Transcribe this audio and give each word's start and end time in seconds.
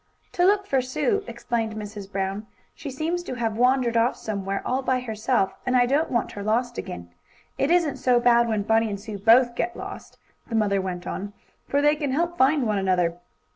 "To 0.31 0.43
look 0.43 0.65
for 0.65 0.81
Sue," 0.81 1.23
explained 1.27 1.75
Mrs. 1.75 2.11
Brown. 2.11 2.47
"She 2.73 2.89
seems 2.89 3.21
to 3.21 3.35
have 3.35 3.55
wandered 3.55 3.95
off 3.95 4.15
somewhere 4.17 4.63
all 4.65 4.81
by 4.81 4.99
herself, 4.99 5.53
and 5.63 5.77
I 5.77 5.85
don't 5.85 6.09
want 6.09 6.31
her 6.31 6.41
lost 6.41 6.79
again. 6.79 7.11
It 7.59 7.69
isn't 7.69 7.97
so 7.97 8.19
bad 8.19 8.47
when 8.47 8.63
Bunny 8.63 8.89
and 8.89 8.99
Sue 8.99 9.19
both 9.19 9.53
get 9.53 9.77
lost," 9.77 10.17
the 10.47 10.55
mother 10.55 10.81
went 10.81 11.05
on, 11.05 11.33
"for 11.67 11.83
they 11.83 11.95
can 11.95 12.13
help 12.13 12.35
find 12.35 12.65
one 12.65 12.79
another. 12.79 13.19